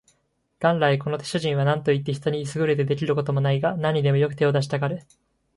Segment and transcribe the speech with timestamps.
[0.59, 5.03] 元来この主人は何といって人に優れて出来る事もないが、何にでもよく手を出したがる